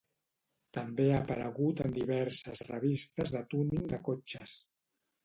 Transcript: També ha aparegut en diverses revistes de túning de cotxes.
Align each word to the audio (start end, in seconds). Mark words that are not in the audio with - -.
També 0.77 1.03
ha 1.09 1.19
aparegut 1.25 1.83
en 1.87 1.93
diverses 1.97 2.63
revistes 2.71 3.35
de 3.37 3.43
túning 3.53 3.85
de 3.93 4.01
cotxes. 4.09 4.57